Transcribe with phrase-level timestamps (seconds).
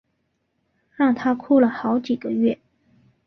[0.95, 2.57] 让她哭了好几个月